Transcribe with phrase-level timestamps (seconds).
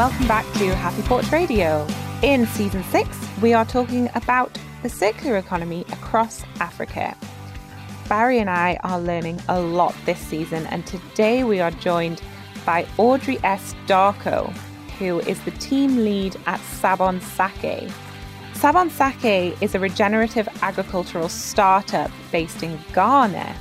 [0.00, 1.86] welcome back to Happy Porch Radio.
[2.22, 7.14] In season six, we are talking about the circular economy across Africa.
[8.08, 12.22] Barry and I are learning a lot this season, and today we are joined
[12.64, 13.74] by Audrey S.
[13.86, 14.50] Darko,
[14.98, 17.90] who is the team lead at Sabon Sake.
[18.54, 23.54] Sabon Sake is a regenerative agricultural startup based in Ghana.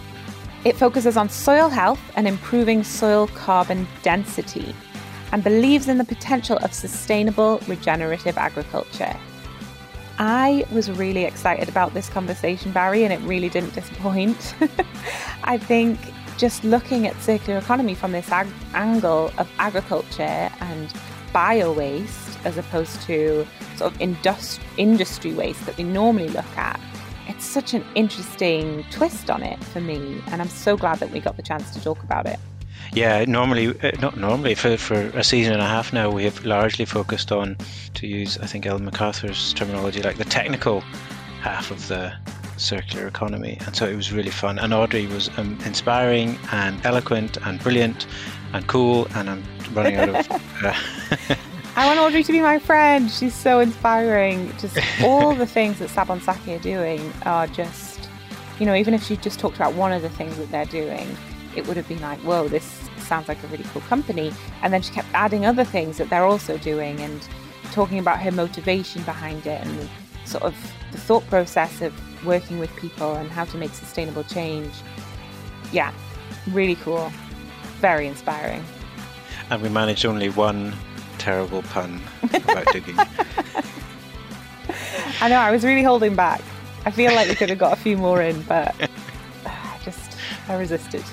[0.64, 4.74] It focuses on soil health and improving soil carbon density
[5.32, 9.15] and believes in the potential of sustainable regenerative agriculture.
[10.18, 14.54] I was really excited about this conversation, Barry, and it really didn't disappoint.
[15.43, 15.97] I think
[16.37, 20.93] just looking at circular economy from this ag- angle of agriculture and
[21.32, 23.46] bio waste as opposed to
[23.78, 24.01] sort of
[24.78, 26.79] industry waste that we normally look at,
[27.28, 30.21] it's such an interesting twist on it for me.
[30.28, 32.39] And I'm so glad that we got the chance to talk about it.
[32.94, 36.44] Yeah, normally, uh, not normally, for, for a season and a half now, we have
[36.44, 37.56] largely focused on,
[37.95, 40.81] to use, I think, Ellen MacArthur's terminology, like the technical
[41.42, 42.14] half of the
[42.58, 43.58] circular economy.
[43.66, 44.59] And so it was really fun.
[44.59, 48.08] And Audrey was um, inspiring and eloquent and brilliant
[48.54, 49.08] and cool.
[49.16, 50.42] And I'm running out of.
[50.61, 50.76] Uh,
[51.78, 53.09] I want Audrey to be my friend.
[53.09, 54.52] She's so inspiring.
[54.58, 58.09] Just all the things that Sabon Sake are doing are just,
[58.59, 61.16] you know, even if she just talked about one of the things that they're doing,
[61.60, 64.34] it would have been like, whoa, this sounds like a really cool company.
[64.64, 67.28] And then she kept adding other things that they're also doing and
[67.72, 69.90] talking about her motivation behind it and
[70.26, 70.56] sort of
[70.92, 71.94] the thought process of
[72.26, 74.72] working with people and how to make sustainable change.
[75.72, 75.94] Yeah,
[76.48, 77.12] really cool.
[77.80, 78.64] Very inspiring.
[79.50, 80.73] And we managed only one
[81.18, 82.96] terrible pun about digging.
[85.22, 86.42] I know, I was really holding back.
[86.86, 88.73] I feel like we could have got a few more in, but
[89.46, 90.16] I just,
[90.48, 91.04] I resisted.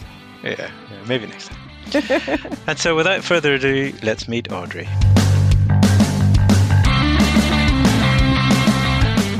[0.47, 2.49] Yeah, yeah maybe next time.
[2.69, 4.89] and so, without further ado, let's meet Audrey.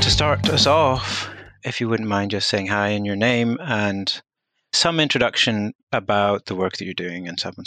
[0.01, 1.29] To start us off,
[1.63, 4.21] if you wouldn't mind just saying hi and your name and
[4.73, 7.65] some introduction about the work that you're doing in Sabon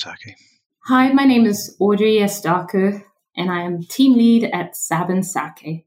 [0.87, 2.43] Hi, my name is Audrey S.
[2.43, 3.03] Darko,
[3.37, 5.87] and I am team lead at Sabon Sake.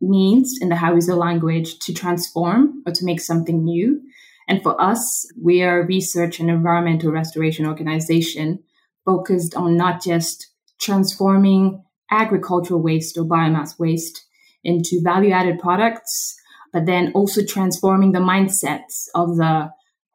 [0.00, 4.02] Means, in the Hausa language, to transform or to make something new.
[4.48, 8.62] And for us, we are a research and environmental restoration organization
[9.04, 10.48] focused on not just
[10.80, 14.24] transforming agricultural waste or biomass waste
[14.62, 16.34] into value added products,
[16.72, 19.70] but then also transforming the mindsets of the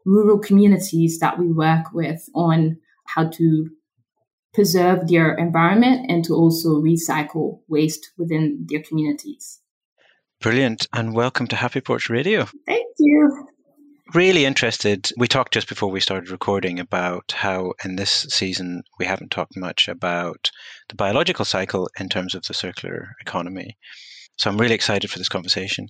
[0.05, 3.69] rural communities that we work with on how to
[4.53, 9.59] preserve their environment and to also recycle waste within their communities.
[10.41, 10.87] Brilliant.
[10.93, 12.47] And welcome to Happy Porch Radio.
[12.65, 13.47] Thank you
[14.13, 15.09] really interested.
[15.17, 19.55] We talked just before we started recording about how in this season we haven't talked
[19.55, 20.51] much about
[20.89, 23.77] the biological cycle in terms of the circular economy.
[24.37, 25.87] So I'm really excited for this conversation.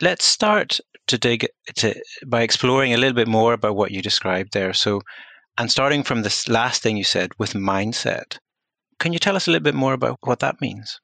[0.00, 1.94] Let's start to dig to
[2.26, 4.72] by exploring a little bit more about what you described there.
[4.72, 5.00] So,
[5.58, 8.38] and starting from this last thing you said with mindset,
[8.98, 10.98] can you tell us a little bit more about what that means?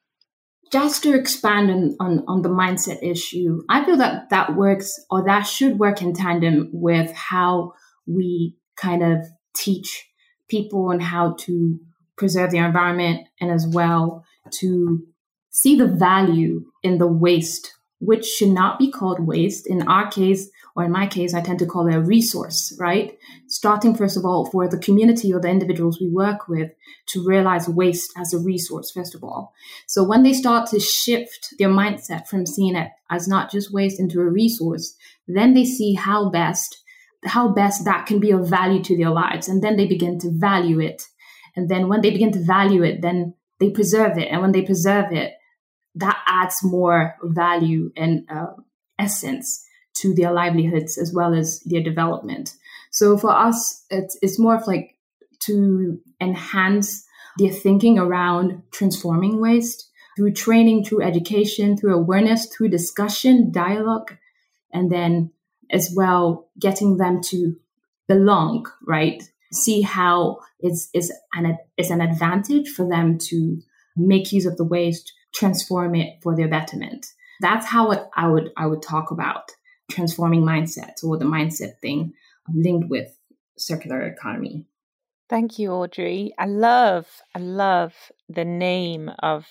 [0.70, 5.24] Just to expand on, on, on the mindset issue, I feel that that works or
[5.24, 7.74] that should work in tandem with how
[8.06, 10.08] we kind of teach
[10.48, 11.78] people on how to
[12.16, 15.06] preserve their environment and as well to
[15.50, 19.66] see the value in the waste, which should not be called waste.
[19.66, 23.18] In our case, or in my case, I tend to call it a resource, right?
[23.48, 26.70] Starting first of all for the community or the individuals we work with
[27.08, 29.52] to realize waste as a resource, first of all.
[29.86, 34.00] So when they start to shift their mindset from seeing it as not just waste
[34.00, 36.76] into a resource, then they see how best
[37.26, 39.46] how best that can be of value to their lives.
[39.46, 41.02] And then they begin to value it.
[41.54, 44.28] And then when they begin to value it, then they preserve it.
[44.30, 45.34] And when they preserve it,
[45.96, 48.52] that adds more value and uh,
[48.98, 49.66] essence
[50.00, 52.56] to their livelihoods as well as their development.
[52.90, 54.96] So for us, it's, it's more of like
[55.40, 57.06] to enhance
[57.38, 64.16] their thinking around transforming waste through training, through education, through awareness, through discussion, dialogue,
[64.72, 65.30] and then
[65.70, 67.56] as well getting them to
[68.08, 69.22] belong, right?
[69.52, 73.60] See how it's, it's, an, it's an advantage for them to
[73.96, 77.06] make use of the waste, transform it for their betterment.
[77.40, 79.52] That's how it, I would I would talk about
[79.90, 82.12] transforming mindsets or the mindset thing
[82.48, 83.16] um, linked with
[83.58, 84.66] circular economy.
[85.28, 86.32] Thank you, Audrey.
[86.38, 87.94] I love, I love
[88.28, 89.46] the name of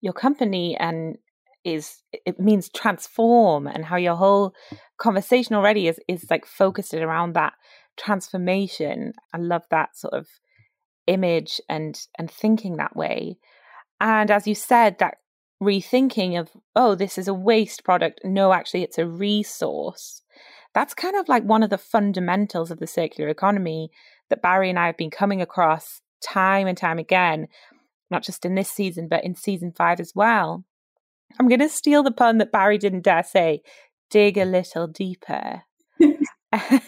[0.00, 1.18] your company and
[1.64, 4.54] is it means transform and how your whole
[4.98, 7.54] conversation already is is like focused around that
[7.96, 9.12] transformation.
[9.34, 10.28] I love that sort of
[11.08, 13.38] image and and thinking that way.
[14.00, 15.16] And as you said, that
[15.62, 18.20] rethinking of, oh, this is a waste product.
[18.24, 20.22] No, actually, it's a resource.
[20.74, 23.90] That's kind of like one of the fundamentals of the circular economy
[24.28, 27.48] that Barry and I have been coming across time and time again,
[28.10, 30.64] not just in this season, but in season five as well.
[31.38, 33.62] I'm going to steal the pun that Barry didn't dare say
[34.10, 35.62] dig a little deeper.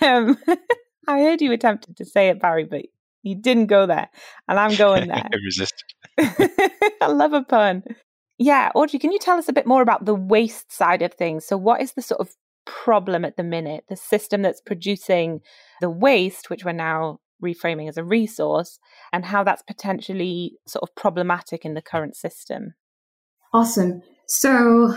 [0.02, 0.38] um,
[1.08, 2.82] I heard you attempted to say it, Barry, but
[3.22, 4.08] you didn't go there.
[4.46, 5.28] And I'm going there.
[6.18, 6.88] I.
[7.00, 7.82] I love a pun.
[8.38, 11.44] Yeah, Audrey, can you tell us a bit more about the waste side of things?
[11.44, 13.84] So, what is the sort of problem at the minute?
[13.88, 15.40] The system that's producing
[15.80, 18.78] the waste, which we're now reframing as a resource,
[19.12, 22.74] and how that's potentially sort of problematic in the current system?
[23.52, 24.02] Awesome.
[24.28, 24.94] So,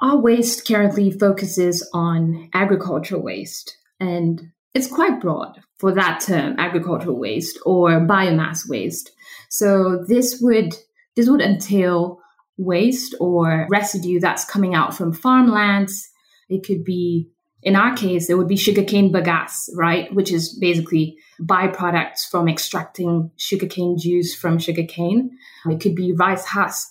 [0.00, 7.18] our waste currently focuses on agricultural waste, and it's quite broad for that term, agricultural
[7.18, 9.12] waste or biomass waste.
[9.50, 10.74] So, this would
[11.14, 12.21] this would entail
[12.62, 16.08] waste or residue that's coming out from farmlands.
[16.48, 17.30] It could be,
[17.62, 20.12] in our case, it would be sugarcane bagasse, right?
[20.14, 25.30] Which is basically byproducts from extracting sugarcane juice from sugarcane.
[25.66, 26.90] It could be rice husk.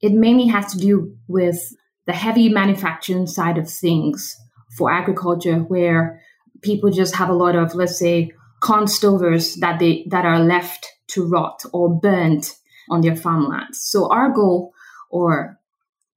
[0.00, 1.58] It mainly has to do with
[2.06, 4.36] the heavy manufacturing side of things
[4.76, 6.22] for agriculture, where
[6.62, 8.30] people just have a lot of, let's say,
[8.60, 12.56] corn stovers that they that are left to rot or burnt
[12.90, 13.80] on their farmlands.
[13.80, 14.72] So our goal
[15.10, 15.58] or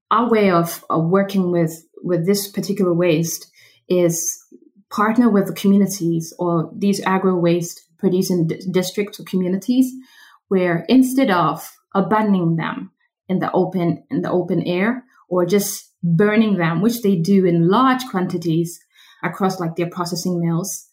[0.09, 3.51] our way of, of working with with this particular waste
[3.87, 4.43] is
[4.89, 9.91] partner with the communities or these agro waste producing d- districts or communities
[10.49, 12.91] where instead of abandoning them
[13.29, 17.69] in the open in the open air or just burning them which they do in
[17.69, 18.79] large quantities
[19.23, 20.87] across like their processing mills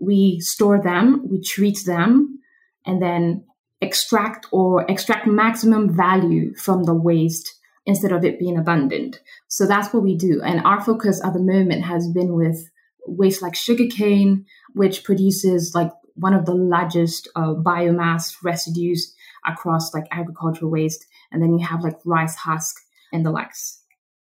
[0.00, 2.40] we store them we treat them
[2.86, 3.44] and then
[3.80, 7.54] extract or extract maximum value from the waste
[7.86, 9.20] instead of it being abundant.
[9.48, 10.40] So that's what we do.
[10.42, 12.70] And our focus at the moment has been with
[13.06, 19.14] waste like sugarcane, which produces like one of the largest uh, biomass residues
[19.46, 21.04] across like agricultural waste.
[21.30, 22.76] And then you have like rice husk
[23.12, 23.82] and the likes.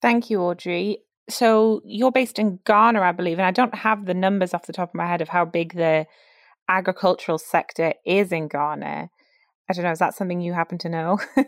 [0.00, 0.98] Thank you, Audrey.
[1.28, 4.72] So you're based in Ghana, I believe, and I don't have the numbers off the
[4.72, 6.06] top of my head of how big the
[6.68, 9.10] agricultural sector is in Ghana.
[9.70, 9.92] I don't know.
[9.92, 11.20] Is that something you happen to know?
[11.36, 11.46] um,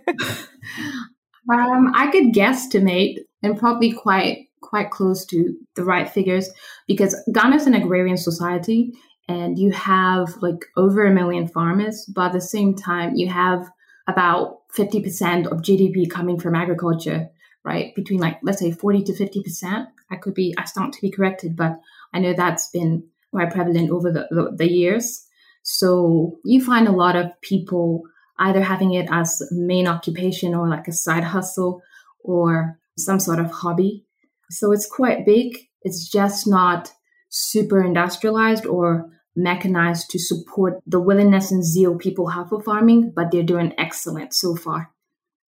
[1.92, 6.48] I could guesstimate and probably quite quite close to the right figures
[6.86, 8.92] because Ghana is an agrarian society
[9.28, 13.68] and you have like over a million farmers, but at the same time you have
[14.06, 17.28] about 50% of GDP coming from agriculture,
[17.64, 17.92] right?
[17.96, 19.86] Between like let's say 40 to 50%.
[20.12, 21.80] I could be I stand to be corrected, but
[22.14, 25.26] I know that's been quite prevalent over the, the, the years.
[25.64, 28.04] So you find a lot of people
[28.42, 31.80] either having it as main occupation or like a side hustle
[32.24, 34.04] or some sort of hobby.
[34.50, 35.56] So it's quite big.
[35.82, 36.92] It's just not
[37.28, 43.30] super industrialized or mechanized to support the willingness and zeal people have for farming, but
[43.30, 44.90] they're doing excellent so far.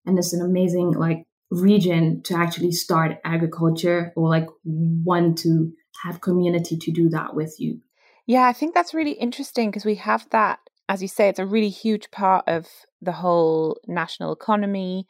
[0.05, 5.73] And it's an amazing like region to actually start agriculture or like want to
[6.05, 7.81] have community to do that with you.
[8.27, 10.59] Yeah, I think that's really interesting because we have that
[10.91, 12.67] as you say, it's a really huge part of
[13.01, 15.07] the whole national economy.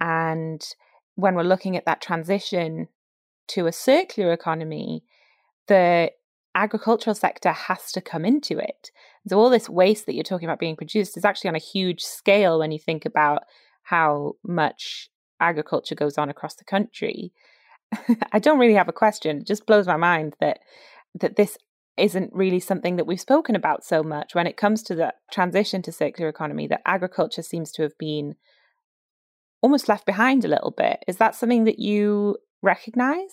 [0.00, 0.62] And
[1.14, 2.88] when we're looking at that transition
[3.48, 5.04] to a circular economy,
[5.68, 6.10] the
[6.54, 8.90] agricultural sector has to come into it.
[9.28, 12.02] So all this waste that you're talking about being produced is actually on a huge
[12.02, 13.44] scale when you think about
[13.84, 15.08] how much
[15.40, 17.32] agriculture goes on across the country.
[18.32, 19.38] I don't really have a question.
[19.38, 20.60] It just blows my mind that
[21.20, 21.58] that this
[21.96, 25.82] isn't really something that we've spoken about so much when it comes to the transition
[25.82, 28.34] to circular economy that agriculture seems to have been
[29.60, 31.02] almost left behind a little bit.
[31.06, 33.32] Is that something that you recognize?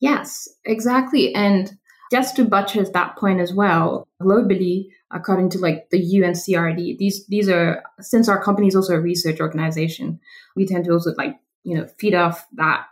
[0.00, 1.34] Yes exactly.
[1.34, 1.72] And
[2.10, 7.48] just to buttress that point as well globally according to like the uncrd these these
[7.48, 10.20] are since our company is also a research organization
[10.54, 12.84] we tend to also like you know feed off that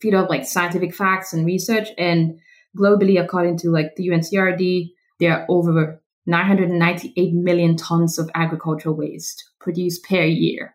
[0.00, 1.88] feed off like scientific facts and research.
[1.98, 2.40] And
[2.76, 9.50] globally, according to like the UNCRD, there are over 998 million tons of agricultural waste
[9.60, 10.74] produced per year.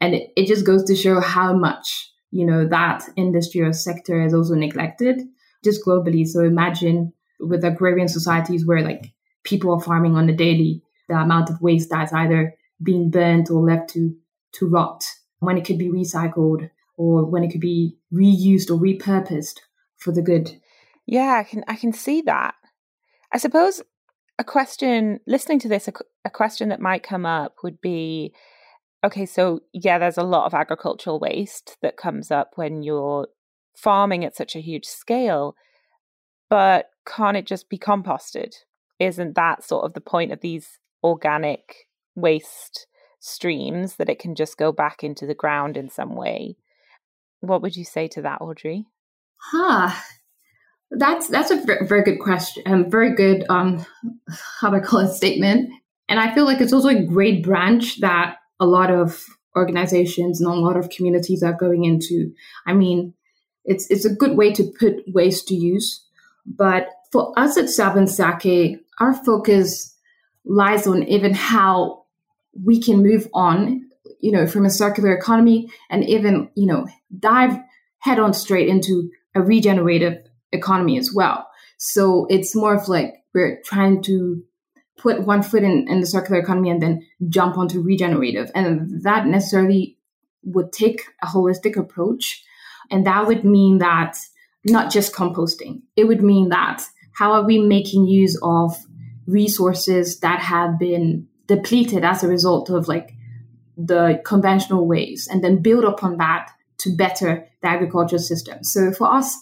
[0.00, 4.24] And it, it just goes to show how much, you know, that industry or sector
[4.24, 5.22] is also neglected
[5.62, 6.26] just globally.
[6.26, 9.12] So imagine with agrarian societies where like
[9.44, 13.64] people are farming on the daily, the amount of waste that's either being burnt or
[13.64, 14.14] left to,
[14.54, 15.04] to rot
[15.38, 19.60] when it could be recycled or when it could be reused or repurposed
[19.98, 20.60] for the good
[21.06, 22.54] yeah, I can I can see that.
[23.32, 23.82] I suppose
[24.38, 25.92] a question, listening to this, a,
[26.24, 28.32] a question that might come up would be
[29.04, 33.28] okay, so yeah, there's a lot of agricultural waste that comes up when you're
[33.76, 35.56] farming at such a huge scale,
[36.48, 38.54] but can't it just be composted?
[38.98, 42.86] Isn't that sort of the point of these organic waste
[43.18, 46.56] streams that it can just go back into the ground in some way?
[47.40, 48.86] What would you say to that, Audrey?
[49.36, 49.90] Huh.
[50.98, 52.62] That's that's a very good question.
[52.66, 53.84] Um, very good um,
[54.60, 55.70] how do I call it statement.
[56.08, 59.24] And I feel like it's also a great branch that a lot of
[59.56, 62.32] organizations and a lot of communities are going into.
[62.66, 63.14] I mean,
[63.64, 66.04] it's it's a good way to put waste to use.
[66.44, 69.96] But for us at Sabon Sake, our focus
[70.44, 72.04] lies on even how
[72.64, 73.88] we can move on,
[74.20, 76.86] you know, from a circular economy and even, you know,
[77.18, 77.58] dive
[77.98, 80.18] head on straight into a regenerative
[80.52, 81.48] economy as well.
[81.78, 84.42] So it's more of like we're trying to
[84.98, 88.50] put one foot in, in the circular economy and then jump onto regenerative.
[88.54, 89.98] And that necessarily
[90.44, 92.42] would take a holistic approach.
[92.90, 94.16] And that would mean that
[94.64, 98.76] not just composting, it would mean that how are we making use of
[99.26, 103.12] resources that have been depleted as a result of like
[103.76, 108.62] the conventional ways and then build upon that to better the agricultural system.
[108.62, 109.36] So for us,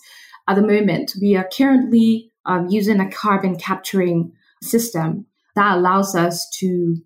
[0.48, 4.32] at the moment, we are currently um, using a carbon capturing
[4.62, 6.96] system that allows us to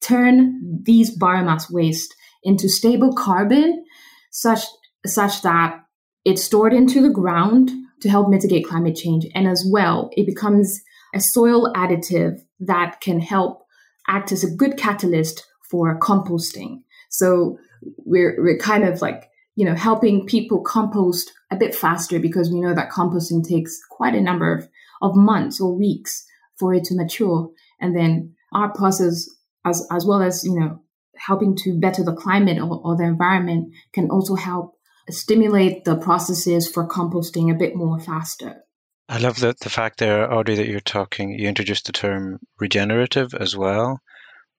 [0.00, 2.14] turn these biomass waste
[2.44, 3.84] into stable carbon
[4.30, 4.64] such
[5.06, 5.80] such that
[6.24, 9.26] it's stored into the ground to help mitigate climate change.
[9.34, 10.80] And as well it becomes
[11.14, 13.62] a soil additive that can help
[14.06, 16.82] act as a good catalyst for composting.
[17.10, 17.58] So
[18.04, 22.60] we're we're kind of like you know helping people compost a bit faster because we
[22.60, 24.68] know that composting takes quite a number of,
[25.02, 26.24] of months or weeks
[26.58, 27.50] for it to mature.
[27.80, 29.28] And then our process,
[29.64, 30.82] as, as well as, you know,
[31.16, 34.76] helping to better the climate or, or the environment can also help
[35.10, 38.62] stimulate the processes for composting a bit more faster.
[39.08, 43.34] I love the, the fact there, Audrey, that you're talking, you introduced the term regenerative
[43.34, 44.00] as well,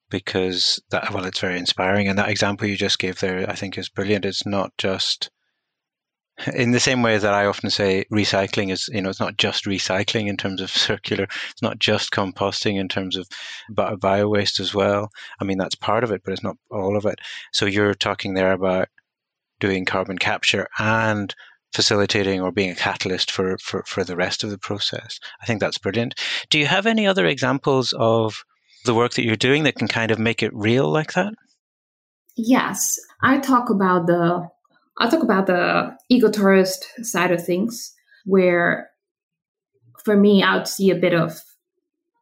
[0.10, 2.08] because that, well, it's very inspiring.
[2.08, 4.26] And that example you just gave there, I think is brilliant.
[4.26, 5.30] It's not just
[6.54, 9.66] in the same way that I often say recycling is, you know, it's not just
[9.66, 13.28] recycling in terms of circular, it's not just composting in terms of
[14.00, 15.10] bio waste as well.
[15.40, 17.20] I mean, that's part of it, but it's not all of it.
[17.52, 18.88] So you're talking there about
[19.60, 21.34] doing carbon capture and
[21.74, 25.20] facilitating or being a catalyst for, for, for the rest of the process.
[25.42, 26.16] I think that's brilliant.
[26.50, 28.44] Do you have any other examples of
[28.90, 31.32] the work that you're doing that can kind of make it real like that?
[32.36, 32.96] Yes.
[33.22, 34.50] I talk about the
[34.98, 37.94] I'll talk about the ecotourist side of things,
[38.26, 38.90] where
[40.04, 41.40] for me, I would see a bit of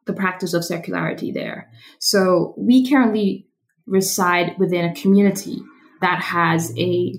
[0.04, 1.70] the practice of circularity there.
[2.00, 3.46] So we currently
[3.86, 5.62] reside within a community
[6.02, 7.18] that has a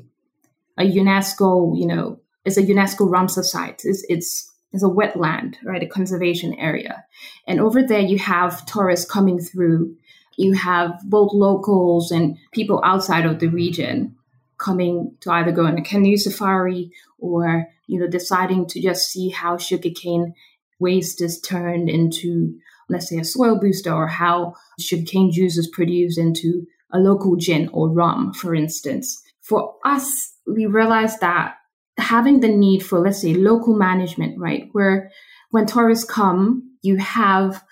[0.78, 3.82] a UNESCO, you know, it's a UNESCO Ramsar site.
[3.84, 5.82] It's, it's it's a wetland, right?
[5.82, 7.06] A conservation area.
[7.48, 9.96] And over there you have tourists coming through.
[10.38, 14.16] You have both locals and people outside of the region
[14.60, 19.30] coming to either go on a canoe safari or you know deciding to just see
[19.30, 20.36] how sugarcane
[20.80, 22.60] waste is turned into
[22.90, 27.70] let's say a soil booster or how sugarcane juice is produced into a local gin
[27.70, 31.56] or rum for instance for us we realized that
[32.00, 35.12] having the need for let's say local management right where
[35.52, 37.64] when tourists come you have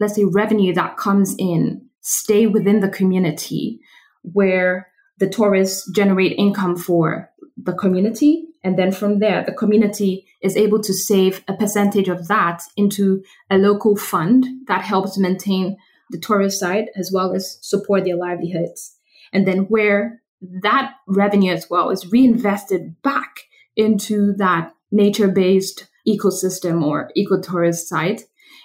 [0.00, 3.80] let's say revenue that comes in stay within the community
[4.22, 4.88] where
[5.18, 8.46] the tourists generate income for the community.
[8.62, 13.22] And then from there, the community is able to save a percentage of that into
[13.50, 15.76] a local fund that helps maintain
[16.10, 18.96] the tourist side as well as support their livelihoods.
[19.32, 20.22] And then where
[20.62, 23.44] that revenue as well is reinvested back
[23.76, 28.22] into that nature based ecosystem or ecotourist site.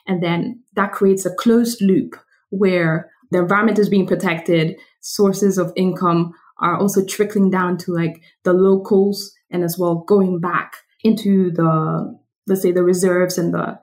[0.08, 2.16] And then that creates a closed loop
[2.50, 8.22] where the environment is being protected, sources of income are also trickling down to like
[8.44, 10.74] the locals and as well going back
[11.04, 13.80] into the let's say the reserves and the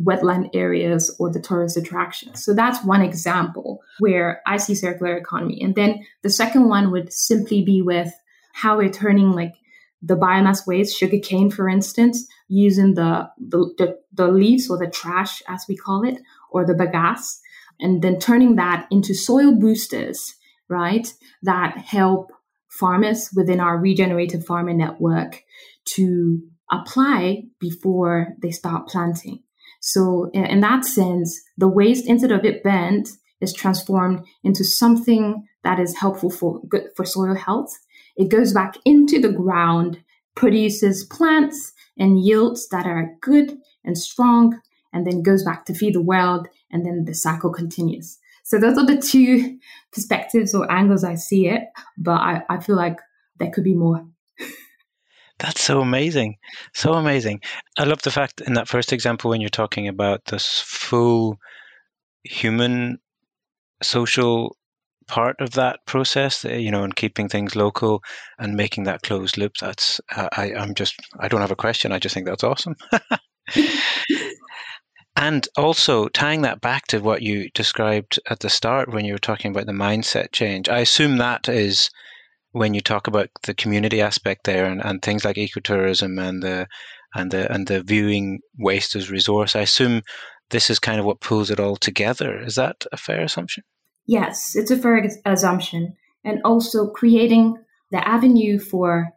[0.00, 2.44] wetland areas or the tourist attractions.
[2.44, 5.60] So that's one example where I see circular economy.
[5.62, 8.12] And then the second one would simply be with
[8.52, 9.54] how we're turning like
[10.02, 15.42] the biomass waste, sugarcane, for instance, using the, the, the, the leaves or the trash,
[15.48, 17.38] as we call it, or the bagasse,
[17.78, 20.34] and then turning that into soil boosters
[20.70, 21.12] right?
[21.42, 22.32] That help
[22.70, 25.42] farmers within our regenerative farming network
[25.96, 26.40] to
[26.70, 29.42] apply before they start planting.
[29.80, 33.08] So in, that sense, the waste instead of it bent,
[33.40, 37.70] is transformed into something that is helpful for good for soil health.
[38.20, 40.04] It goes back into the ground,
[40.36, 44.60] produces plants and yields that are good and strong,
[44.92, 48.18] and then goes back to feed the world, and then the cycle continues.
[48.44, 49.58] So those are the two
[49.94, 51.62] perspectives or angles I see it,
[51.96, 52.98] but I, I feel like
[53.38, 54.06] there could be more.
[55.38, 56.36] That's so amazing.
[56.74, 57.40] So amazing.
[57.78, 61.38] I love the fact in that first example when you're talking about this full
[62.24, 62.98] human
[63.82, 64.58] social
[65.10, 68.02] part of that process, eh, you know, and keeping things local
[68.38, 69.52] and making that closed loop.
[69.60, 71.92] That's I, I'm just I don't have a question.
[71.92, 72.76] I just think that's awesome.
[75.16, 79.18] and also tying that back to what you described at the start when you were
[79.18, 80.68] talking about the mindset change.
[80.68, 81.90] I assume that is
[82.52, 86.68] when you talk about the community aspect there and, and things like ecotourism and the
[87.16, 89.56] and the and the viewing waste as resource.
[89.56, 90.02] I assume
[90.50, 92.40] this is kind of what pulls it all together.
[92.40, 93.64] Is that a fair assumption?
[94.10, 95.94] Yes, it's a fair assumption.
[96.24, 97.56] And also creating
[97.92, 99.10] the avenue for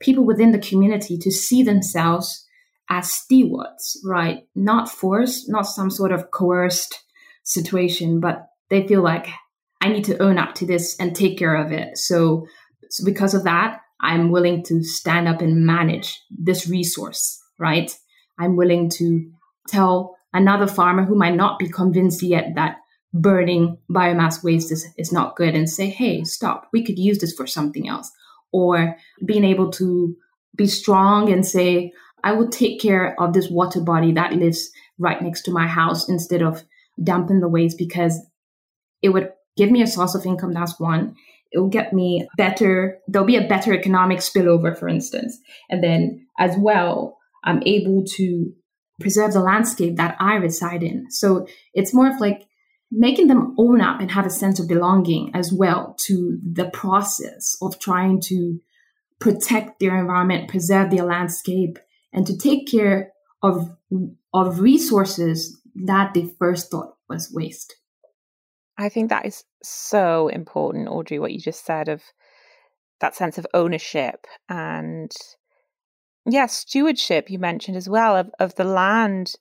[0.00, 2.46] people within the community to see themselves
[2.88, 4.48] as stewards, right?
[4.54, 6.98] Not forced, not some sort of coerced
[7.42, 9.28] situation, but they feel like
[9.82, 11.98] I need to own up to this and take care of it.
[11.98, 12.46] So,
[12.88, 17.94] so because of that, I'm willing to stand up and manage this resource, right?
[18.38, 19.30] I'm willing to
[19.68, 22.78] tell another farmer who might not be convinced yet that
[23.12, 27.32] burning biomass waste is, is not good and say, hey, stop, we could use this
[27.32, 28.10] for something else.
[28.52, 30.16] Or being able to
[30.56, 31.92] be strong and say,
[32.24, 36.08] I will take care of this water body that lives right next to my house
[36.08, 36.64] instead of
[37.02, 38.20] dumping the waste because
[39.02, 40.52] it would give me a source of income.
[40.52, 41.14] That's one.
[41.52, 42.98] It will get me better.
[43.06, 45.38] There'll be a better economic spillover, for instance.
[45.70, 48.52] And then as well, I'm able to
[49.00, 51.10] preserve the landscape that I reside in.
[51.10, 52.47] So it's more of like
[52.90, 57.56] making them own up and have a sense of belonging as well to the process
[57.60, 58.60] of trying to
[59.18, 61.78] protect their environment, preserve their landscape,
[62.12, 63.76] and to take care of,
[64.32, 67.74] of resources that they first thought was waste.
[68.76, 72.02] I think that is so important, Audrey, what you just said of
[73.00, 75.12] that sense of ownership and
[76.26, 79.32] yeah, stewardship you mentioned as well of, of the land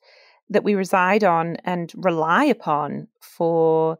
[0.49, 3.99] that we reside on and rely upon for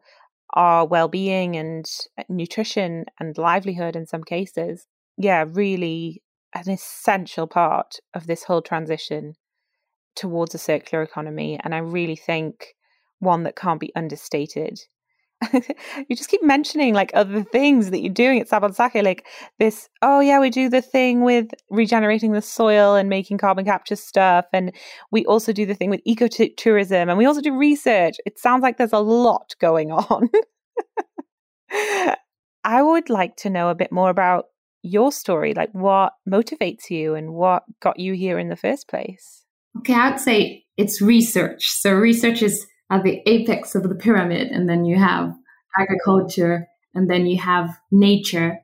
[0.53, 1.85] our well-being and
[2.17, 4.87] uh, nutrition and livelihood in some cases.
[5.17, 6.21] Yeah really
[6.53, 9.35] an essential part of this whole transition
[10.15, 12.75] towards a circular economy and i really think
[13.19, 14.79] one that can't be understated
[15.53, 19.27] you just keep mentioning like other things that you're doing at Sabon Sake, like
[19.59, 23.95] this, oh yeah, we do the thing with regenerating the soil and making carbon capture
[23.95, 24.45] stuff.
[24.51, 24.73] And
[25.11, 28.15] we also do the thing with ecotourism and we also do research.
[28.25, 30.29] It sounds like there's a lot going on.
[32.63, 34.45] I would like to know a bit more about
[34.81, 39.43] your story, like what motivates you and what got you here in the first place.
[39.79, 41.69] Okay, I'd say it's research.
[41.69, 45.33] So research is at the apex of the pyramid, and then you have
[45.77, 48.59] agriculture, and then you have nature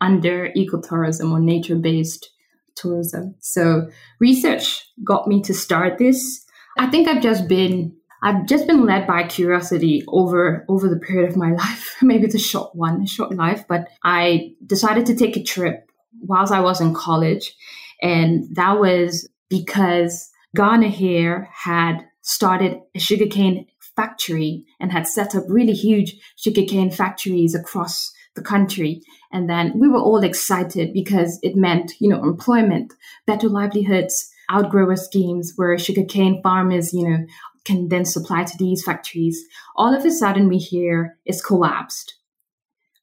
[0.00, 2.30] under ecotourism or nature based
[2.76, 3.34] tourism.
[3.40, 3.88] So
[4.20, 6.44] research got me to start this.
[6.78, 11.28] I think I've just been I've just been led by curiosity over over the period
[11.28, 11.96] of my life.
[12.02, 15.90] Maybe it's a short one, a short life, but I decided to take a trip
[16.20, 17.54] whilst I was in college.
[18.00, 25.44] And that was because Ghana here had started a sugarcane factory and had set up
[25.48, 29.02] really huge sugarcane factories across the country.
[29.32, 32.92] And then we were all excited because it meant, you know, employment,
[33.26, 37.26] better livelihoods, outgrower schemes where sugarcane farmers, you know,
[37.64, 39.42] can then supply to these factories.
[39.74, 42.14] All of a sudden we hear it's collapsed.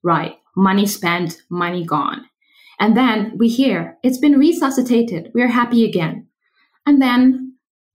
[0.04, 0.36] Right.
[0.56, 2.26] Money spent, money gone.
[2.80, 5.32] And then we hear it's been resuscitated.
[5.34, 6.28] We're happy again.
[6.86, 7.45] And then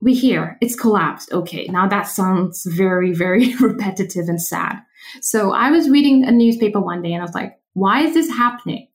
[0.00, 1.32] we hear it's collapsed.
[1.32, 4.80] Okay, now that sounds very, very repetitive and sad.
[5.20, 8.28] So I was reading a newspaper one day and I was like, why is this
[8.28, 8.88] happening?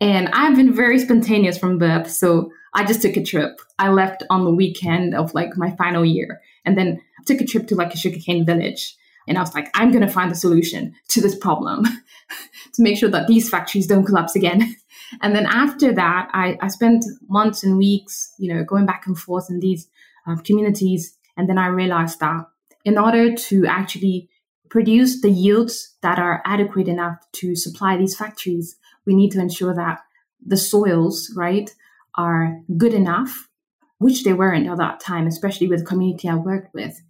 [0.00, 2.10] And I've been very spontaneous from birth.
[2.10, 3.60] So I just took a trip.
[3.78, 7.68] I left on the weekend of like my final year and then took a trip
[7.68, 8.96] to like a sugarcane village.
[9.26, 11.84] And I was like, I'm going to find the solution to this problem
[12.74, 14.76] to make sure that these factories don't collapse again.
[15.22, 19.18] and then after that, I, I spent months and weeks, you know, going back and
[19.18, 19.88] forth in these
[20.26, 21.16] uh, communities.
[21.36, 22.46] And then I realized that
[22.84, 24.28] in order to actually
[24.70, 29.74] produce the yields that are adequate enough to supply these factories, we need to ensure
[29.74, 30.00] that
[30.44, 31.70] the soils, right,
[32.16, 33.48] are good enough
[33.98, 37.00] which they weren't at that time, especially with the community I worked with.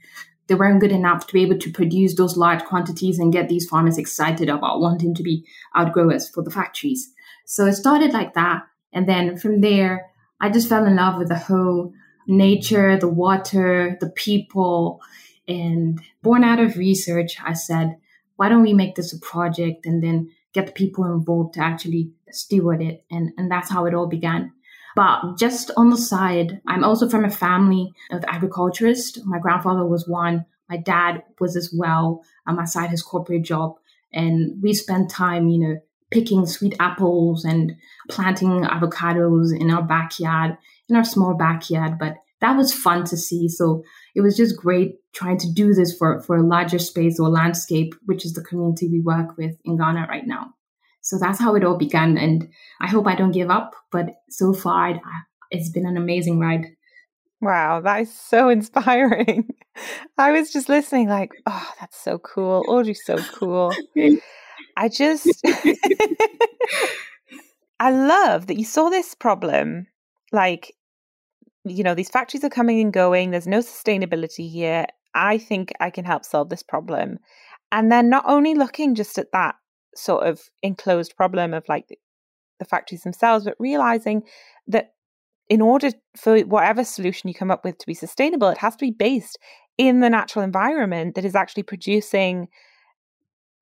[0.47, 3.67] They weren't good enough to be able to produce those large quantities and get these
[3.67, 7.11] farmers excited about wanting to be outgrowers for the factories.
[7.47, 8.63] So it started like that.
[8.93, 11.93] And then from there, I just fell in love with the whole
[12.27, 15.01] nature, the water, the people.
[15.47, 17.97] And born out of research, I said,
[18.37, 22.11] why don't we make this a project and then get the people involved to actually
[22.31, 23.05] steward it?
[23.11, 24.53] And, and that's how it all began.
[24.97, 29.19] But just on the side, I'm also from a family of agriculturists.
[29.25, 30.47] My grandfather was one.
[30.69, 32.23] My dad was as well.
[32.47, 33.77] On my side, his corporate job.
[34.13, 35.81] And we spent time, you know,
[36.15, 37.75] picking sweet apples and
[38.09, 40.57] planting avocados in our backyard,
[40.89, 41.99] in our small backyard.
[41.99, 43.49] But that was fun to see.
[43.49, 43.83] So
[44.15, 47.95] it was just great trying to do this for, for a larger space or landscape,
[48.07, 50.55] which is the community we work with in Ghana right now.
[51.01, 52.17] So that's how it all began.
[52.17, 52.49] And
[52.81, 55.01] I hope I don't give up, but so far
[55.51, 56.67] it's been an amazing ride.
[57.41, 59.53] Wow, that is so inspiring.
[60.17, 62.65] I was just listening, like, oh, that's so cool.
[62.69, 63.75] Audrey's so cool.
[64.77, 65.29] I just,
[67.81, 69.87] I love that you saw this problem.
[70.33, 70.75] Like,
[71.65, 74.87] you know, these factories are coming and going, there's no sustainability here.
[75.15, 77.19] I think I can help solve this problem.
[77.73, 79.55] And then not only looking just at that
[79.97, 81.87] sort of enclosed problem of like
[82.59, 84.23] the factories themselves, but realizing
[84.67, 84.93] that
[85.49, 88.85] in order for whatever solution you come up with to be sustainable, it has to
[88.85, 89.39] be based
[89.77, 92.49] in the natural environment that is actually producing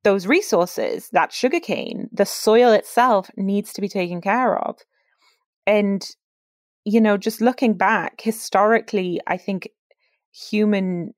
[0.05, 4.79] those resources, that sugarcane, the soil itself needs to be taken care of.
[5.67, 6.05] And,
[6.85, 9.69] you know, just looking back historically, I think
[10.33, 11.15] human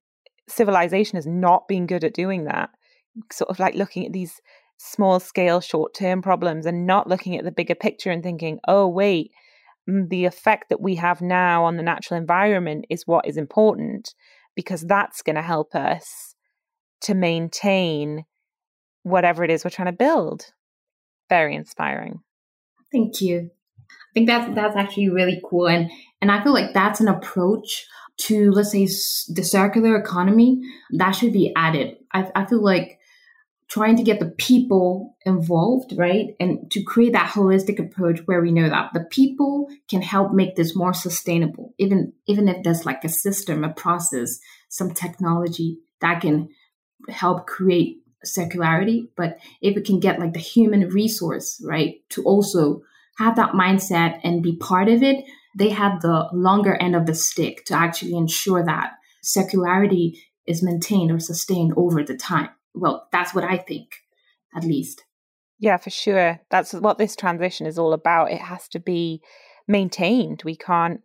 [0.48, 2.70] civilization has not been good at doing that.
[3.32, 4.40] Sort of like looking at these
[4.76, 8.86] small scale, short term problems and not looking at the bigger picture and thinking, oh,
[8.86, 9.30] wait,
[9.88, 14.14] mm, the effect that we have now on the natural environment is what is important
[14.54, 16.34] because that's going to help us
[17.00, 18.24] to maintain
[19.04, 20.52] whatever it is we're trying to build.
[21.30, 22.20] Very inspiring.
[22.90, 23.50] Thank you.
[23.80, 25.90] I think that's that's actually really cool, and
[26.20, 27.86] and I feel like that's an approach
[28.16, 28.86] to let's say
[29.32, 30.60] the circular economy
[30.92, 31.96] that should be added.
[32.12, 32.98] I, I feel like
[33.68, 36.36] trying to get the people involved, right?
[36.38, 40.54] And to create that holistic approach where we know that the people can help make
[40.54, 44.38] this more sustainable, even, even if there's like a system, a process,
[44.68, 46.50] some technology that can
[47.08, 49.08] help create circularity.
[49.16, 52.82] But if we can get like the human resource, right, to also
[53.18, 55.24] have that mindset and be part of it,
[55.56, 58.92] they have the longer end of the stick to actually ensure that
[59.24, 64.02] circularity is maintained or sustained over the time well, that's what I think,
[64.54, 65.04] at least.
[65.58, 66.40] Yeah, for sure.
[66.50, 68.32] That's what this transition is all about.
[68.32, 69.22] It has to be
[69.68, 70.42] maintained.
[70.44, 71.00] We can't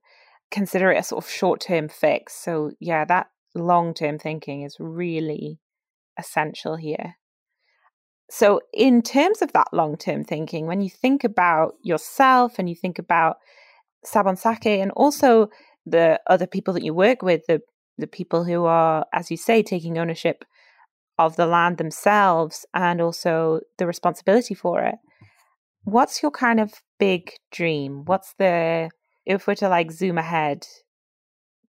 [0.52, 2.34] consider it a sort of short term fix.
[2.34, 5.60] So, yeah, that long term thinking is really
[6.20, 7.16] essential here.
[8.30, 12.76] So, in terms of that long term thinking, when you think about yourself and you
[12.76, 13.38] think about
[14.06, 15.50] Sabon Sake and also
[15.86, 17.62] the other people that you work with, the
[18.00, 20.46] the people who are, as you say, taking ownership
[21.18, 24.96] of the land themselves and also the responsibility for it.
[25.84, 28.06] What's your kind of big dream?
[28.06, 28.90] What's the,
[29.26, 30.66] if we're to like zoom ahead,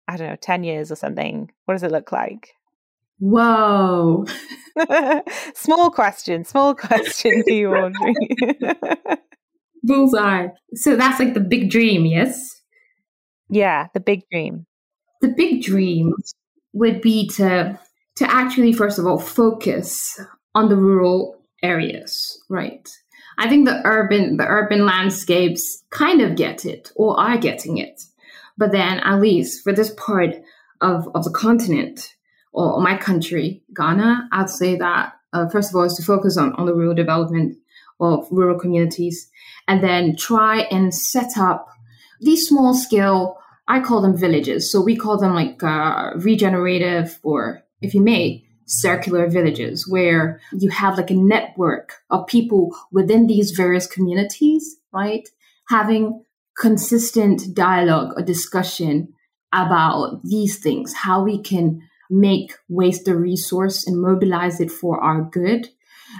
[0.07, 2.56] I don't know, 10 years or something, what does it look like?
[3.19, 4.25] Whoa.
[5.56, 8.15] small question, small question to you, Audrey.
[9.84, 10.47] Bullseye.
[10.73, 12.62] So that's like the big dream, yes?
[13.49, 14.65] Yeah, the big dream.
[15.21, 16.13] The big dream
[16.73, 17.80] would be to
[18.17, 20.19] to actually, first of all, focus
[20.53, 22.88] on the rural areas, right?
[23.38, 28.01] I think the urban the urban landscapes kind of get it or are getting it.
[28.58, 30.36] But then at least for this part
[30.82, 32.15] of, of the continent
[32.57, 36.53] or my country, Ghana, I'd say that uh, first of all is to focus on,
[36.53, 37.55] on the rural development
[37.99, 39.29] of rural communities
[39.67, 41.67] and then try and set up
[42.19, 44.71] these small scale, I call them villages.
[44.71, 50.69] So we call them like uh, regenerative or if you may, circular villages where you
[50.69, 55.29] have like a network of people within these various communities, right?
[55.69, 56.23] Having
[56.59, 59.13] consistent dialogue or discussion
[59.53, 65.21] about these things, how we can make waste a resource and mobilize it for our
[65.21, 65.67] good,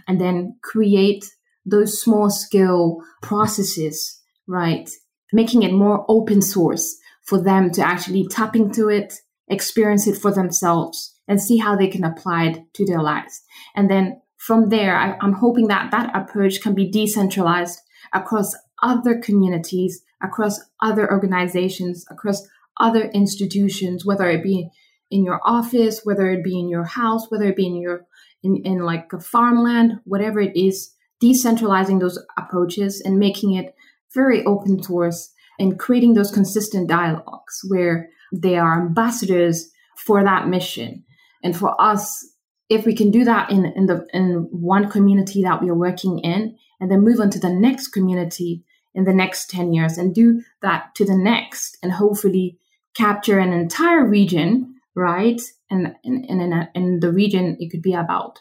[0.08, 1.26] and then create
[1.66, 4.90] those small scale processes, right?
[5.34, 9.14] Making it more open source for them to actually tap into it,
[9.48, 13.42] experience it for themselves, and see how they can apply it to their lives.
[13.76, 17.80] And then from there, I, I'm hoping that that approach can be decentralized
[18.14, 22.48] across other communities, across other organizations, across
[22.80, 24.70] other institutions, whether it be
[25.10, 28.06] in your office, whether it be in your house, whether it be in your
[28.44, 30.94] in, in like a farmland, whatever it is,
[31.24, 33.74] decentralizing those approaches and making it
[34.14, 41.04] very open source and creating those consistent dialogues where they are ambassadors for that mission.
[41.44, 42.26] And for us,
[42.70, 46.20] if we can do that in, in the in one community that we are working
[46.20, 50.14] in and then move on to the next community in the next 10 years and
[50.14, 52.58] do that to the next and hopefully
[52.96, 55.40] capture an entire region right?
[55.70, 56.26] And, in,
[56.74, 58.40] in the region it could be about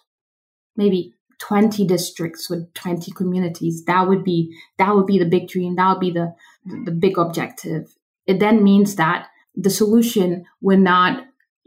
[0.74, 3.84] maybe 20 districts with 20 communities.
[3.84, 5.76] That would be that would be the big dream.
[5.76, 6.34] That would be the
[6.84, 7.94] the big objective.
[8.26, 11.26] It then means that the solution will not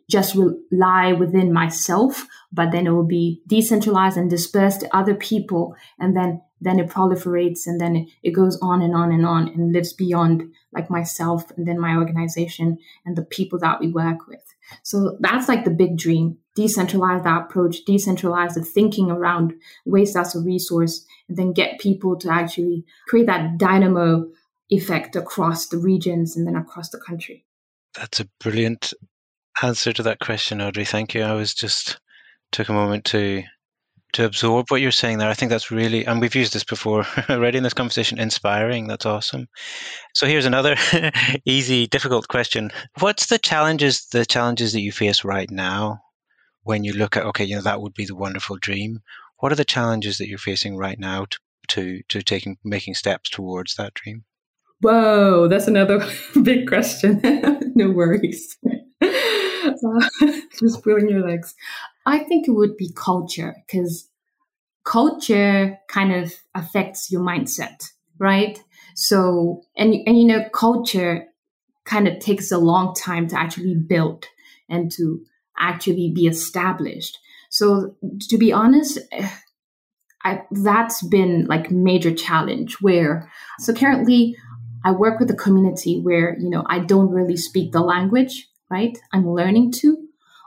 [0.10, 0.36] just
[0.72, 6.16] lie within myself but then it will be decentralized and dispersed to other people and
[6.16, 9.94] then then it proliferates and then it goes on and on and on and lives
[9.94, 14.44] beyond like myself and then my organization and the people that we work with
[14.84, 19.54] so that's like the big dream decentralize that approach, decentralize the thinking around
[19.86, 24.28] waste as a resource, and then get people to actually create that dynamo
[24.70, 27.46] effect across the regions and then across the country.
[27.96, 28.94] That's a brilliant
[29.64, 30.86] answer to that question, Audrey.
[30.86, 31.24] Thank you.
[31.24, 32.00] I was just
[32.52, 33.44] took a moment to
[34.14, 35.30] to absorb what you're saying there.
[35.30, 38.88] I think that's really, and we've used this before already in this conversation, inspiring.
[38.88, 39.48] That's awesome.
[40.14, 40.76] So here's another
[41.46, 42.72] easy, difficult question.
[43.00, 46.02] What's the challenges, the challenges that you face right now
[46.64, 49.00] when you look at, okay, you know, that would be the wonderful dream.
[49.40, 53.30] What are the challenges that you're facing right now to, to, to taking, making steps
[53.30, 54.26] towards that dream?
[54.82, 56.06] Whoa, that's another
[56.44, 57.22] big question.
[57.76, 58.58] no worries.
[59.02, 60.00] Uh,
[60.60, 61.56] just pulling your legs.
[62.06, 64.10] I think it would be culture because
[64.84, 68.62] culture kind of affects your mindset, right?
[68.96, 71.26] So, and, and you know, culture
[71.86, 74.26] kind of takes a long time to actually build
[74.68, 75.24] and to
[75.58, 77.18] actually be established.
[77.50, 77.96] So,
[78.30, 79.00] to be honest,
[80.24, 84.36] I, that's been like major challenge where so currently
[84.84, 88.98] I work with a community where you know I don't really speak the language right
[89.14, 89.98] I'm learning to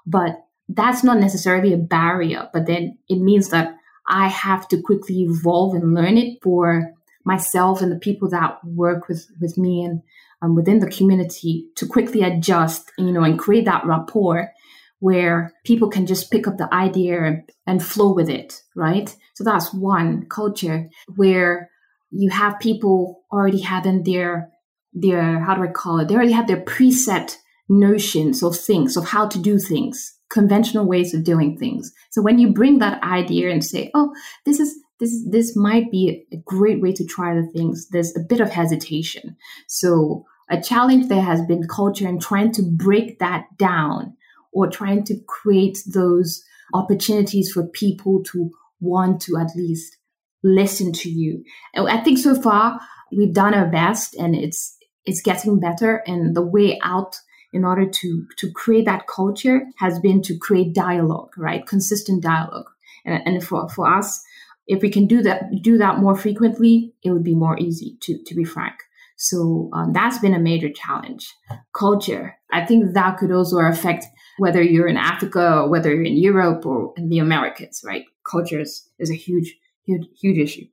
[0.07, 5.23] but that's not necessarily a barrier, but then it means that I have to quickly
[5.23, 6.93] evolve and learn it for
[7.25, 10.03] myself and the people that work with, with me and
[10.43, 14.51] um, within the community to quickly adjust, you know, and create that rapport
[14.99, 19.17] where people can just pick up the idea and, flow with it, right?
[19.35, 21.71] So that's one culture where
[22.11, 24.51] you have people already having their
[24.95, 26.09] their how do I call it?
[26.09, 27.37] They already have their preset
[27.69, 31.93] notions of things of how to do things conventional ways of doing things.
[32.11, 34.15] So when you bring that idea and say, "Oh,
[34.47, 38.27] this is this this might be a great way to try the things," there's a
[38.29, 39.37] bit of hesitation.
[39.69, 44.17] So a challenge there has been culture and trying to break that down
[44.53, 46.43] or trying to create those
[46.75, 49.97] opportunities for people to want to at least
[50.43, 51.45] listen to you.
[51.75, 52.81] And I think so far
[53.17, 57.17] we've done our best and it's it's getting better and the way out
[57.53, 61.67] in order to to create that culture has been to create dialogue, right?
[61.67, 62.67] Consistent dialogue.
[63.05, 64.23] And, and for, for us,
[64.67, 68.23] if we can do that do that more frequently, it would be more easy to
[68.25, 68.75] to be frank.
[69.17, 71.33] So um, that's been a major challenge.
[71.73, 72.37] Culture.
[72.51, 74.05] I think that could also affect
[74.39, 78.05] whether you're in Africa or whether you're in Europe or in the Americas, right?
[78.29, 80.67] Culture is, is a huge, huge, huge issue.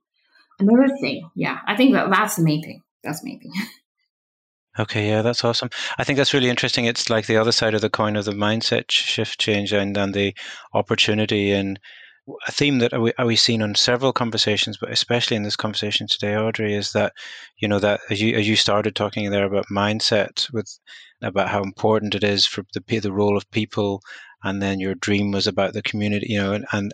[0.58, 2.82] Another thing, yeah, I think that that's the main thing.
[3.04, 3.52] That's the main thing.
[4.78, 5.68] Okay, yeah, that's awesome.
[5.98, 6.84] I think that's really interesting.
[6.84, 10.14] It's like the other side of the coin of the mindset shift change and, and
[10.14, 10.34] the
[10.74, 11.78] opportunity and
[12.46, 16.36] a theme that we, we've seen on several conversations, but especially in this conversation today,
[16.36, 17.12] Audrey, is that
[17.58, 20.78] you know that as you as you started talking there about mindset, with
[21.22, 24.00] about how important it is for the the role of people
[24.42, 26.92] and then your dream was about the community you know and, and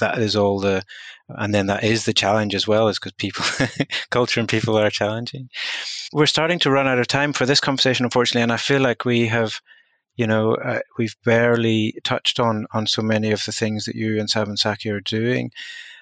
[0.00, 0.82] that is all the
[1.28, 3.44] and then that is the challenge as well is because people
[4.10, 5.48] culture and people are challenging
[6.12, 9.04] we're starting to run out of time for this conversation unfortunately and i feel like
[9.04, 9.60] we have
[10.16, 14.20] you know uh, we've barely touched on on so many of the things that you
[14.20, 15.50] and Sabon Sake are doing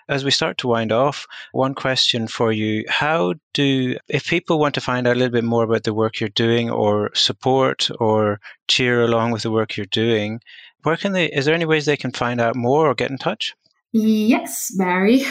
[0.08, 2.84] as we start to wind off, one question for you.
[2.88, 6.20] How do, if people want to find out a little bit more about the work
[6.20, 10.40] you're doing or support or cheer along with the work you're doing,
[10.82, 13.18] where can they, is there any ways they can find out more or get in
[13.18, 13.54] touch?
[13.92, 15.24] Yes, Barry.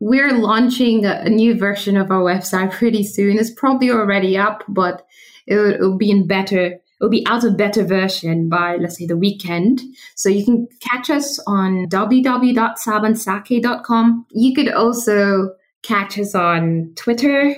[0.00, 3.38] We're launching a new version of our website pretty soon.
[3.38, 5.06] It's probably already up, but
[5.46, 9.16] it'll, it'll be in better it'll be out of better version by let's say the
[9.16, 9.80] weekend.
[10.16, 14.26] So you can catch us on www.sabonsake.com.
[14.32, 17.56] You could also catch us on Twitter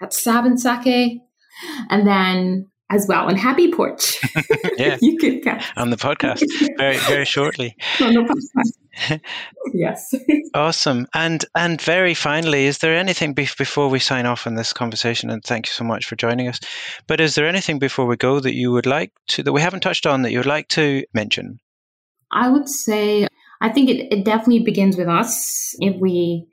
[0.00, 1.20] at sabonsake.
[1.88, 4.18] And then as well on Happy Porch.
[4.76, 6.44] yeah, you can catch on the podcast
[6.76, 7.76] very very shortly.
[8.00, 9.20] on the podcast.
[9.72, 10.14] yes.
[10.54, 11.06] Awesome.
[11.14, 15.30] And and very finally, is there anything be- before we sign off on this conversation?
[15.30, 16.60] And thank you so much for joining us.
[17.06, 19.80] But is there anything before we go that you would like to that we haven't
[19.80, 21.58] touched on that you would like to mention?
[22.30, 23.26] I would say
[23.60, 26.48] I think it, it definitely begins with us if we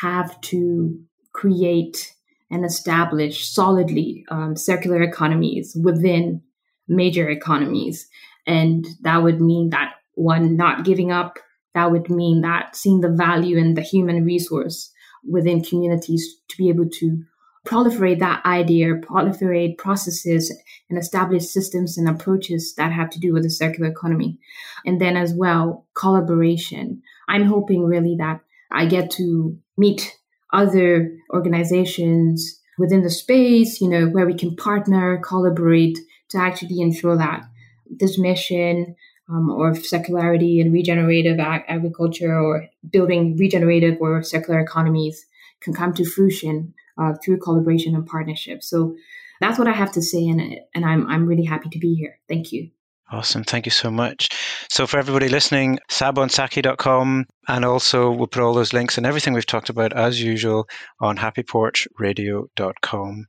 [0.00, 0.98] have to
[1.32, 2.12] create
[2.50, 6.42] and establish solidly um, circular economies within
[6.86, 8.08] major economies.
[8.46, 11.38] And that would mean that one, not giving up.
[11.74, 14.90] That would mean that seeing the value in the human resource
[15.28, 17.22] within communities to be able to
[17.66, 20.54] proliferate that idea, proliferate processes,
[20.88, 24.38] and establish systems and approaches that have to do with the circular economy.
[24.86, 27.02] And then as well, collaboration.
[27.28, 30.17] I'm hoping really that I get to meet
[30.52, 35.98] other organizations within the space, you know, where we can partner, collaborate
[36.30, 37.44] to actually ensure that
[37.90, 38.94] this mission
[39.28, 45.26] um, or circularity and regenerative ag- agriculture or building regenerative or circular economies
[45.60, 48.62] can come to fruition uh, through collaboration and partnership.
[48.62, 48.96] So
[49.40, 52.18] that's what I have to say, and and I'm I'm really happy to be here.
[52.28, 52.70] Thank you.
[53.10, 53.42] Awesome.
[53.42, 54.28] Thank you so much.
[54.68, 59.46] So, for everybody listening, sabonsake.com, and also we'll put all those links and everything we've
[59.46, 60.68] talked about as usual
[61.00, 63.26] on happyporchradio.com.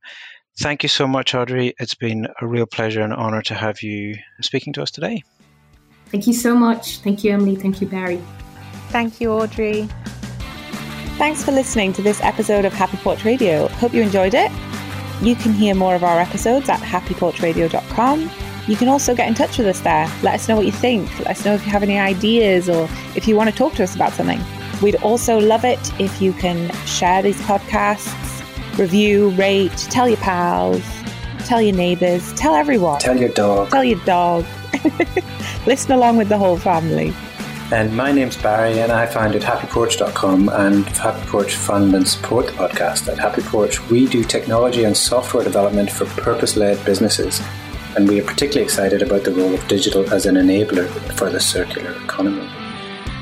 [0.60, 1.74] Thank you so much, Audrey.
[1.80, 5.24] It's been a real pleasure and honor to have you speaking to us today.
[6.08, 6.98] Thank you so much.
[6.98, 7.56] Thank you, Emily.
[7.56, 8.22] Thank you, Barry.
[8.90, 9.88] Thank you, Audrey.
[11.18, 13.68] Thanks for listening to this episode of Happy Porch Radio.
[13.68, 14.52] Hope you enjoyed it.
[15.22, 18.30] You can hear more of our episodes at happyporchradio.com
[18.70, 20.08] you can also get in touch with us there.
[20.22, 21.10] Let us know what you think.
[21.20, 23.84] Let us know if you have any ideas or if you want to talk to
[23.84, 24.40] us about something.
[24.80, 30.84] We'd also love it if you can share these podcasts, review, rate, tell your pals,
[31.46, 33.00] tell your neighbors, tell everyone.
[33.00, 33.72] Tell your dog.
[33.72, 34.46] Tell your dog.
[35.66, 37.12] Listen along with the whole family.
[37.72, 42.54] And my name's Barry, and I founded happyporch.com and Happy Porch fund and support the
[42.54, 43.12] podcast.
[43.12, 47.42] At Happy Porch, we do technology and software development for purpose led businesses
[47.96, 51.40] and we are particularly excited about the role of digital as an enabler for the
[51.40, 52.48] circular economy.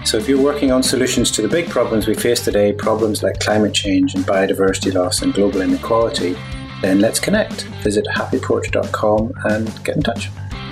[0.05, 3.39] So, if you're working on solutions to the big problems we face today, problems like
[3.39, 6.37] climate change and biodiversity loss and global inequality,
[6.81, 7.63] then let's connect.
[7.83, 10.29] Visit happyporch.com and get in touch.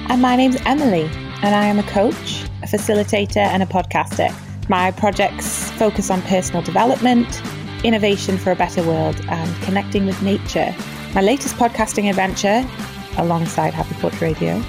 [0.10, 1.10] And my name's Emily,
[1.42, 4.34] and I am a coach, a facilitator, and a podcaster.
[4.70, 7.42] My projects focus on personal development,
[7.84, 10.74] innovation for a better world, and connecting with nature.
[11.14, 12.68] My latest podcasting adventure
[13.18, 14.62] alongside Happy Porch Radio,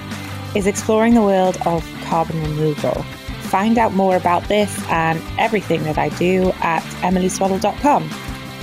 [0.55, 3.03] is exploring the world of carbon removal.
[3.43, 8.09] Find out more about this and everything that I do at emilyswaddle.com,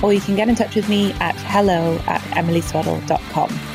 [0.03, 3.74] or you can get in touch with me at hello at emilyswaddle.com.